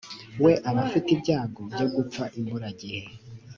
we 0.43 0.51
aba 0.69 0.79
afite 0.87 1.07
ibyago 1.15 1.61
byo 1.73 1.85
gupfa 1.95 2.23
imburagihe 2.39 3.01